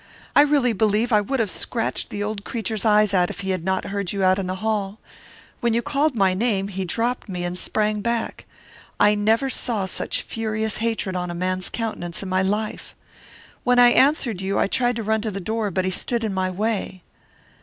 I 0.35 0.41
really 0.41 0.73
believe 0.73 1.13
I 1.13 1.21
would 1.21 1.39
have 1.39 1.51
scratched 1.51 2.09
the 2.09 2.23
old 2.23 2.43
creature's 2.43 2.85
eyes 2.85 3.13
out 3.13 3.29
if 3.29 3.41
he 3.41 3.51
had 3.51 3.63
not 3.63 3.85
heard 3.85 4.11
you 4.11 4.23
out 4.23 4.39
in 4.39 4.47
the 4.47 4.55
hall. 4.55 4.97
When 5.59 5.75
you 5.75 5.83
called 5.83 6.15
my 6.15 6.33
name, 6.33 6.69
he 6.69 6.85
dropped 6.85 7.29
me 7.29 7.43
and 7.43 7.55
sprang 7.55 8.01
back. 8.01 8.45
I 8.99 9.13
never 9.13 9.47
saw 9.47 9.85
such 9.85 10.23
furious 10.23 10.77
hatred 10.77 11.15
on 11.15 11.29
a 11.29 11.35
man's 11.35 11.69
countenance 11.69 12.23
in 12.23 12.29
my 12.29 12.41
life. 12.41 12.95
"When 13.63 13.77
I 13.77 13.89
answered 13.89 14.41
you, 14.41 14.57
I 14.57 14.65
tried 14.65 14.95
to 14.95 15.03
run 15.03 15.21
to 15.21 15.29
the 15.29 15.39
door, 15.39 15.69
but 15.69 15.85
he 15.85 15.91
stood 15.91 16.23
in 16.23 16.33
my 16.33 16.49
way. 16.49 17.03